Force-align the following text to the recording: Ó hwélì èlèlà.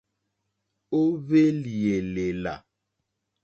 Ó 0.99 1.01
hwélì 1.21 1.73
èlèlà. 1.97 2.53